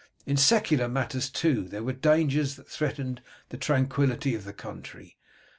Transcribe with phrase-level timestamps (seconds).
[0.25, 5.19] In secular matters, too, there were dangers that threatened the tranquillity of the country.